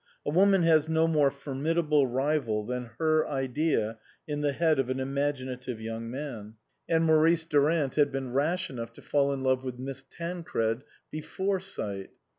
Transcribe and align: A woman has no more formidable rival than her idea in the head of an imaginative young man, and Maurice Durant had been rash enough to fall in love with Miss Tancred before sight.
A 0.25 0.31
woman 0.31 0.63
has 0.63 0.89
no 0.89 1.05
more 1.07 1.29
formidable 1.29 2.07
rival 2.07 2.65
than 2.65 2.89
her 2.97 3.27
idea 3.27 3.99
in 4.27 4.41
the 4.41 4.51
head 4.51 4.79
of 4.79 4.89
an 4.89 4.99
imaginative 4.99 5.79
young 5.79 6.09
man, 6.09 6.55
and 6.89 7.05
Maurice 7.05 7.43
Durant 7.45 7.93
had 7.93 8.11
been 8.11 8.33
rash 8.33 8.67
enough 8.71 8.91
to 8.93 9.03
fall 9.03 9.31
in 9.31 9.43
love 9.43 9.63
with 9.63 9.77
Miss 9.77 10.03
Tancred 10.09 10.81
before 11.11 11.59
sight. 11.59 12.09